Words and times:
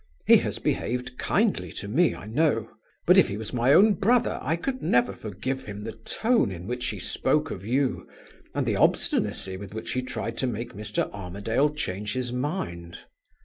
He 0.25 0.37
has 0.37 0.57
behaved 0.57 1.19
kindly 1.19 1.71
to 1.73 1.87
me, 1.87 2.15
I 2.15 2.25
know. 2.25 2.71
But 3.05 3.19
if 3.19 3.27
he 3.27 3.37
was 3.37 3.53
my 3.53 3.71
own 3.71 3.93
brother, 3.93 4.39
I 4.41 4.55
could 4.55 4.81
never 4.81 5.13
forgive 5.13 5.65
him 5.65 5.83
the 5.83 5.91
tone 5.91 6.51
in 6.51 6.65
which 6.65 6.87
he 6.87 6.99
spoke 6.99 7.51
of 7.51 7.63
you, 7.63 8.07
and 8.55 8.65
the 8.65 8.77
obstinacy 8.77 9.57
with 9.57 9.75
which 9.75 9.93
he 9.93 10.01
tried 10.01 10.39
to 10.39 10.47
make 10.47 10.73
Mr. 10.73 11.07
Armadale 11.11 11.69
change 11.69 12.13
his 12.13 12.33
mind. 12.33 12.97